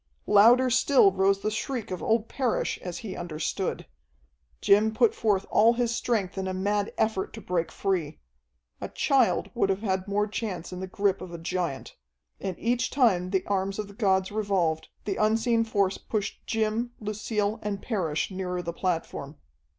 Louder 0.25 0.71
still 0.71 1.11
rose 1.11 1.41
the 1.41 1.51
shriek 1.51 1.91
of 1.91 2.01
old 2.01 2.27
Parrish 2.27 2.79
as 2.81 2.97
he 3.05 3.15
understood. 3.15 3.85
Jim 4.59 4.91
put 4.95 5.13
forth 5.13 5.45
all 5.51 5.73
his 5.73 5.95
strength 5.95 6.39
in 6.39 6.47
a 6.47 6.55
mad 6.55 6.91
effort 6.97 7.33
to 7.33 7.39
break 7.39 7.71
free. 7.71 8.19
A 8.81 8.89
child 8.89 9.51
would 9.53 9.69
have 9.69 9.83
had 9.83 10.07
more 10.07 10.25
chance 10.25 10.73
in 10.73 10.79
the 10.79 10.87
grip 10.87 11.21
of 11.21 11.31
a 11.31 11.37
giant. 11.37 11.95
And 12.39 12.57
each 12.57 12.89
time 12.89 13.29
the 13.29 13.45
arms 13.45 13.77
of 13.77 13.87
the 13.87 13.93
gods 13.93 14.31
revolved, 14.31 14.87
the 15.05 15.17
unseen 15.17 15.63
force 15.63 15.99
pushed 15.99 16.47
Jim, 16.47 16.93
Lucille, 16.99 17.59
and 17.61 17.79
Parrish 17.79 18.31
nearer 18.31 18.63
the 18.63 18.73
platform. 18.73 19.35